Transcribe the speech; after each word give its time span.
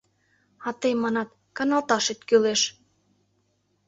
А 0.67 0.69
тый 0.79 0.93
манат— 1.01 1.29
«каналташет 1.57 2.19
кӱлеш». 2.27 2.61